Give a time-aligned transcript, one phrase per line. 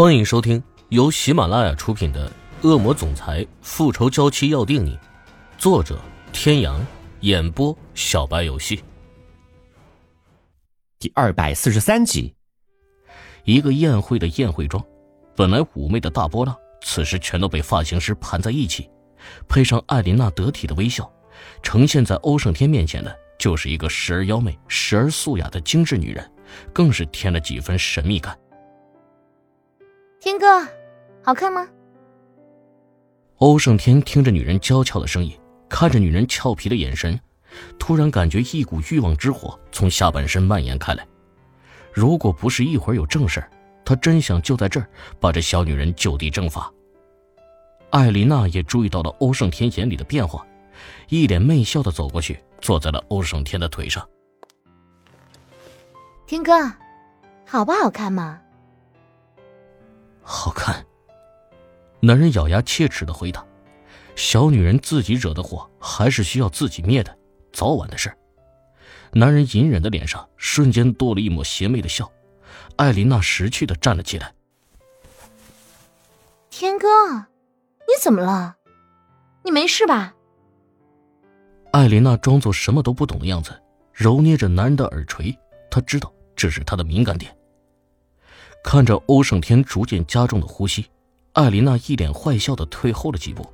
[0.00, 2.26] 欢迎收听由喜马拉雅出品的
[2.66, 4.96] 《恶魔总裁复仇娇妻要定你》，
[5.58, 6.00] 作者：
[6.32, 6.80] 天阳，
[7.20, 8.82] 演播：小白游戏。
[10.98, 12.34] 第二百四十三集，
[13.44, 14.82] 一个宴会的宴会庄，
[15.36, 18.88] 本来妩媚的大波浪，此时全都被发型师盘在一起，
[19.50, 21.12] 配上艾琳娜得体的微笑，
[21.62, 26.32] 呈现在欧胜天面前的，就是一个时而妖媚、时而素雅的精致女人，
[26.72, 28.34] 更是添了几分神秘感。
[30.30, 30.64] 天哥，
[31.24, 31.66] 好看吗？
[33.38, 35.36] 欧胜天听着女人娇俏的声音，
[35.68, 37.18] 看着女人俏皮的眼神，
[37.80, 41.04] 突然感觉一股欲望之火从下半身蔓延开来。
[41.92, 43.44] 如果不是一会儿有正事
[43.84, 46.72] 他真想就在这儿把这小女人就地正法。
[47.90, 50.46] 艾琳娜也注意到了欧胜天眼里的变化，
[51.08, 54.08] 一脸媚笑的走过去，坐在了欧胜天的腿上。
[56.24, 56.52] 天哥，
[57.44, 58.40] 好不好看嘛？
[60.22, 60.84] 好看。
[62.00, 63.44] 男人咬牙切齿的回答
[64.16, 67.16] ：“小女人自己惹的祸，还是需要自己灭的，
[67.52, 68.12] 早晚的事。”
[69.12, 72.10] 男人隐忍的脸上瞬间多了一抹邪魅的笑。
[72.76, 74.32] 艾琳娜识趣的站了起来
[76.48, 76.86] ：“天哥，
[77.18, 78.56] 你怎么了？
[79.42, 80.14] 你没事吧？”
[81.72, 83.60] 艾琳娜装作什么都不懂的样子，
[83.92, 85.36] 揉捏着男人的耳垂，
[85.70, 87.36] 她知道这是他的敏感点。
[88.62, 90.84] 看着欧胜天逐渐加重的呼吸，
[91.32, 93.44] 艾琳娜一脸坏笑的退后了几步。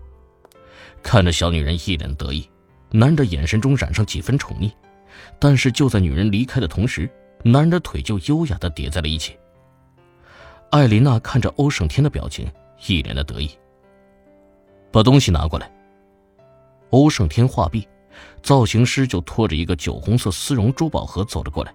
[1.02, 2.48] 看着小女人一脸得意，
[2.90, 4.70] 男人的眼神中染上几分宠溺。
[5.38, 7.08] 但是就在女人离开的同时，
[7.42, 9.36] 男人的腿就优雅的叠在了一起。
[10.70, 12.46] 艾琳娜看着欧胜天的表情，
[12.86, 13.50] 一脸的得意。
[14.90, 15.70] 把东西拿过来。
[16.90, 17.86] 欧胜天话毕，
[18.42, 21.74] 造型师就拖着一个酒红色丝绒珠宝盒走了过来。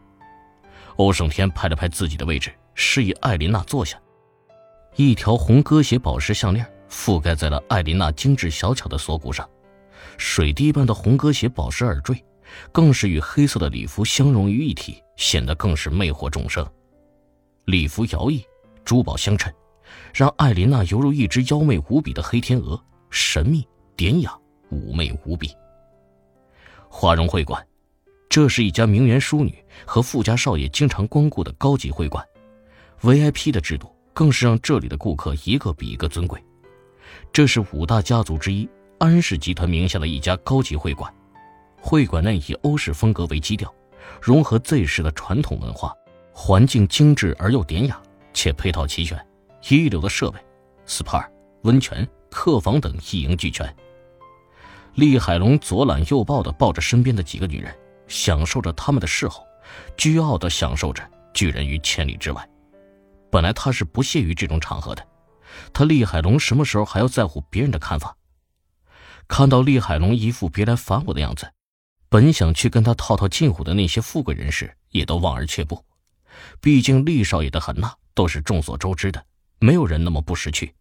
[0.98, 2.54] 欧胜天拍了拍自己的位置。
[2.74, 4.02] 示意艾琳娜坐下，
[4.96, 9.48] 一条红鸽血宝石项链覆盖在了艾琳娜精致小巧的锁骨上，
[10.18, 12.24] 水滴般的红鸽血宝石耳坠，
[12.72, 16.66] 更是与黑色的礼服相融于一体，显得更是魅惑众生。
[17.66, 18.44] 礼服摇曳，
[18.86, 19.54] 珠宝相衬，
[20.14, 24.34] 让艾琳娜犹如一只妖媚无比的黑天鹅，神秘典雅，
[24.72, 25.54] 妩媚无比。
[26.90, 27.66] 华容会馆，
[28.32, 29.54] 这是一家名媛淑女
[29.86, 32.26] 和富家少爷经常光顾的高级会馆。
[33.02, 36.42] VIP 的制度更是让这里的顾客一个比一个尊贵。
[37.34, 41.14] 这是五大家族之一安氏集团名下的一家高级会馆，
[41.82, 43.70] 会馆内以欧式风格为基调，
[44.22, 45.94] 融合 Z 式的传统文化，
[46.32, 48.02] 环境精致而又典雅，
[48.34, 49.20] 且配套齐全，
[49.68, 50.40] 一流的设备
[50.88, 51.26] ，SPA、
[51.64, 53.76] 温泉、客房等一应俱全。
[54.96, 57.76] 厉海龙左揽右抱的抱着身边的几个女人，
[58.12, 59.48] 享受着他们的侍候，
[59.96, 61.02] 倨傲的享受着
[61.34, 62.48] 拒人于千里之外。
[63.32, 65.08] 本来他是不屑于这种场合的，
[65.72, 68.16] 他厉海龙什么时候还要在乎别人的看法？
[69.30, 71.50] 看到厉海龙一副别来烦我的样子，
[72.10, 75.86] 本想去跟他套套近乎的那些富贵人士也都望而却步。
[76.60, 79.26] 毕竟厉少爷的狠辣都是众所周知的，
[79.60, 80.76] 没有人那么不识趣。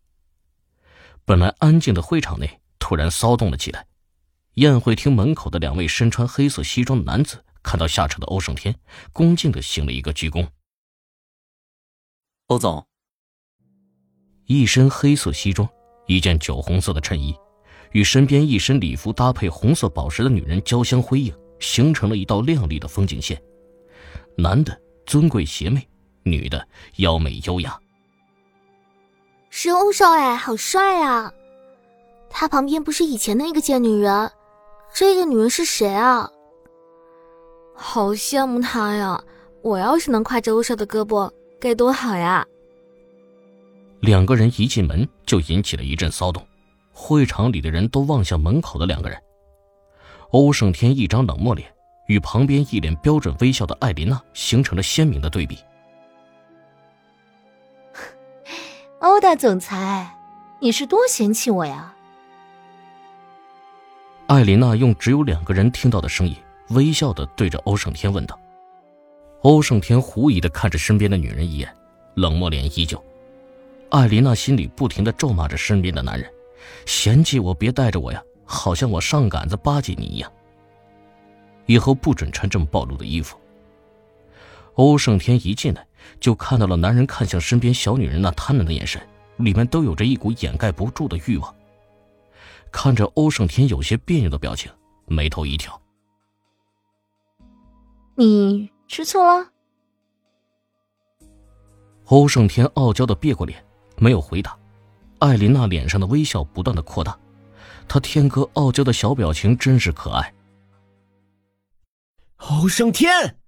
[1.24, 3.86] 本来安静的会场内突然骚动了起来，
[4.60, 8.74] 宴会厅门口的两位身穿黑色西装的男子看到下车的欧胜天，
[9.10, 10.46] 恭敬的行了一个鞠躬。
[12.48, 12.86] 欧总，
[14.44, 15.66] 一身黑色西装，
[16.06, 17.34] 一件酒红色的衬衣，
[17.92, 23.42] 与身边一身礼服搭配红色宝石的女人交相辉映，形成了一道亮丽的风景线。
[24.36, 25.88] 男的尊贵邪魅，
[26.22, 27.80] 女的妖美优雅。
[29.48, 31.32] 是欧少哎，好帅啊！
[32.28, 34.30] 他旁边不是以前的那个贱女人，
[34.92, 36.30] 这个女人是谁啊？
[37.74, 39.22] 好羡慕她呀！
[39.62, 41.30] 我要是能挎着欧少的胳膊。
[41.58, 42.46] 该多好呀！
[44.00, 46.46] 两个人一进门就引起了一阵骚动，
[46.92, 49.22] 会场里的人都望向门口的两个人。
[50.30, 51.70] 欧胜天一张冷漠脸，
[52.06, 55.58] 与旁边一脸标准微笑的艾琳娜形成了鲜明的对比。
[59.00, 60.16] 欧大总裁，
[60.60, 61.94] 你是多嫌弃我呀？
[64.30, 66.36] 艾琳娜用只有两个人听到的声音，
[66.68, 68.38] 微笑的对着欧胜天问道。
[69.42, 71.68] 欧胜天狐疑的看着身边的女人一眼，
[72.14, 73.04] 冷漠脸依旧。
[73.88, 76.30] 艾琳娜心里不停的咒骂着身边的男人，
[76.86, 80.30] 嫌弃我别带着我呀，好像我上杆子巴结你一样。
[81.66, 83.36] 以后不准穿这么暴露的衣服。
[84.74, 85.84] 欧胜天一进来
[86.20, 89.02] 就看到了男人看向身边小女人那贪婪的眼神，
[89.38, 91.52] 里面都有着一股掩盖不住的欲望。
[92.72, 94.70] 看着欧胜天有些别扭的表情，
[95.06, 95.80] 眉头一挑
[98.16, 99.48] ：“你。”吃醋了？
[102.06, 103.64] 欧胜天傲娇的别过脸，
[103.98, 104.58] 没有回答。
[105.20, 107.16] 艾琳娜脸上的微笑不断的扩大，
[107.86, 110.34] 她天哥傲娇的小表情真是可爱。
[112.38, 113.38] 欧胜天，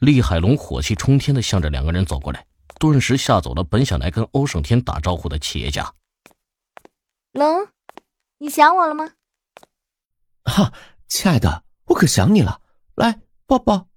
[0.00, 2.44] 厉海龙火气冲天的向着两个人走过来，
[2.80, 5.88] 顿时吓走了本想来跟欧胜天打招呼的企业家。
[7.32, 7.66] 龙，
[8.38, 9.12] 你想我了吗？
[10.44, 10.70] 哈，
[11.08, 12.60] 亲爱的，我可想你了，
[12.94, 13.88] 来抱抱。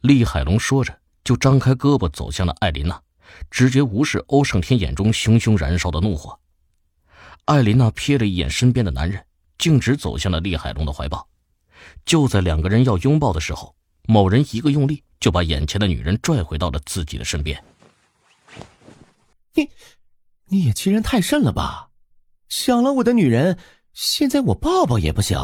[0.00, 3.00] 厉海龙说着，就张开胳膊走向了艾琳娜。
[3.48, 6.38] 直接无视欧胜天眼中熊熊燃烧的怒火，
[7.46, 9.24] 艾琳娜瞥了一眼身边的男人，
[9.56, 11.28] 径直走向了厉海龙的怀抱。
[12.04, 17.64] 就在两个人要拥抱的时候，某人一个用力就把眼前的女人拽回到了自己的身边。
[20.54, 21.88] 你，也欺人太甚了吧？
[22.48, 23.58] 想了我的女人，
[23.92, 25.36] 现在我抱抱也不行。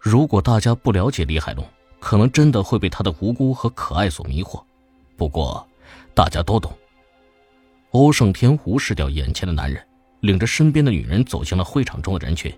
[0.00, 1.64] 如果大家不了解厉海龙，
[2.00, 4.60] 可能真的会被他的无辜和可爱所迷惑。
[5.16, 5.64] 不过，
[6.12, 6.76] 大家都懂。
[7.92, 9.86] 欧胜天无视掉眼前的男人，
[10.20, 12.52] 领着身边的女人走向了会场中的人群。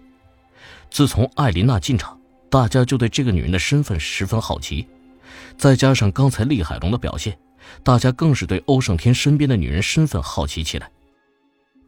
[0.91, 2.19] 自从艾琳娜进场，
[2.49, 4.89] 大家就对这个女人的身份十分好奇。
[5.59, 7.39] 再加上刚才厉海龙的表现，
[7.83, 10.91] 大家更是对欧胜天身边的女人身份好奇起来。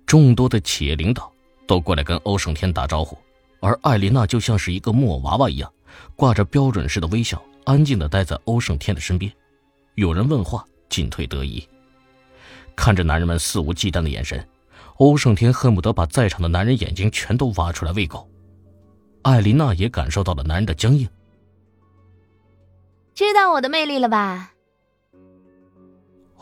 [0.06, 1.32] 众多的企业领导
[1.66, 3.16] 都过来跟欧胜天打招呼，
[3.60, 5.72] 而艾琳娜就像是一个木偶娃娃一样，
[6.14, 9.32] 挂着标准式的微笑，安静的待在欧胜天的身边。
[9.94, 11.66] 有人问话，进退得宜。
[12.76, 14.46] 看着男人们肆无忌惮的眼神，
[14.96, 18.28] 欧胜天恨不得把在场的男人眼睛全都挖出来喂狗。
[19.22, 21.08] 艾琳娜也感受到了男人的僵硬。
[23.14, 24.53] 知道我的魅力了吧？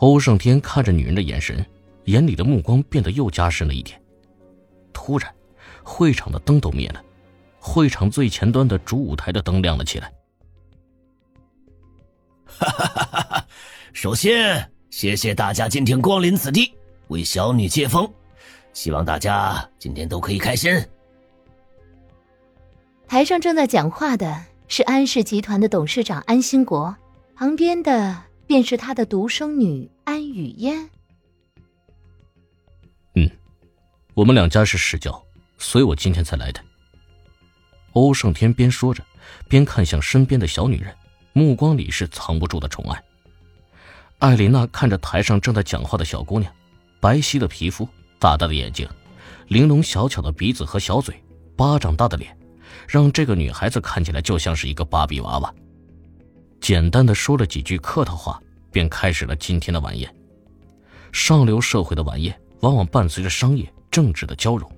[0.03, 1.65] 欧胜天看着女人的眼神，
[2.07, 3.97] 眼里的目光变得又加深了一点。
[4.91, 5.33] 突然，
[5.81, 7.01] 会场的灯都灭了，
[7.57, 10.11] 会场最前端的主舞台的灯亮了起来。
[12.45, 13.47] 哈哈哈哈哈！
[13.93, 16.73] 首先，谢谢大家今天光临此地，
[17.07, 18.05] 为小女接风。
[18.73, 20.69] 希望大家今天都可以开心。
[23.07, 26.93] 台上正在讲话的是安氏集团的董事长安兴国，
[27.37, 30.89] 旁边的便是他的独生女安雨嫣。
[33.15, 33.29] 嗯，
[34.13, 35.23] 我们两家是世交，
[35.57, 36.59] 所以我今天才来的。
[37.93, 39.03] 欧胜天边说着，
[39.47, 40.93] 边看向身边的小女人。
[41.35, 43.03] 目光里是藏不住的宠爱。
[44.19, 46.53] 艾琳娜看着台上正在讲话的小姑娘，
[46.99, 48.87] 白皙的皮肤，大大的眼睛，
[49.47, 51.15] 玲珑小巧的鼻子和小嘴，
[51.57, 52.37] 巴掌大的脸，
[52.87, 55.51] 让这个女孩子看起来就像是一个芭比娃娃。
[56.63, 60.09] 简单的说了几句客套话，便开始了今天的晚宴。
[61.11, 64.71] 上流社会的晚宴往往伴随着商业、政治的交融，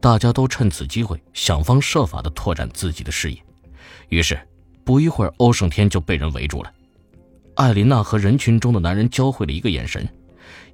[0.00, 3.38] 大家都趁此机会想方设法的拓展自己的事业，
[4.08, 4.40] 于是。
[4.86, 6.72] 不一会儿，欧胜天就被人围住了。
[7.56, 10.08] 艾琳娜和人群中的男人交汇了一个眼神，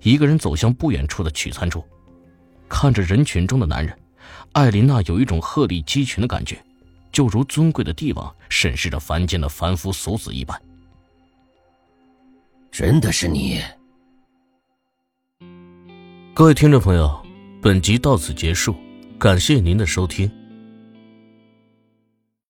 [0.02, 1.84] 一个人走向不远处的取餐处，
[2.68, 3.98] 看着人群中的男人，
[4.52, 6.62] 艾琳娜有一种鹤立鸡群的感觉，
[7.14, 10.61] 就如尊贵的帝王审视着凡间的凡夫俗子一般。
[12.72, 13.61] 真的是你！
[16.34, 17.25] 各位听众朋友，
[17.62, 18.75] 本集到此结束，
[19.16, 20.28] 感谢您的收听。